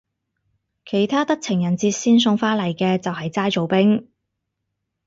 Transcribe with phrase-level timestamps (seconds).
[0.83, 4.07] 其他得情人節先送花嚟嘅就係齋做兵